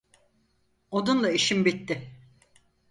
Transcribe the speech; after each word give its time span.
Onunla 0.91 1.31
işim 1.31 1.65
bitti. 1.65 2.13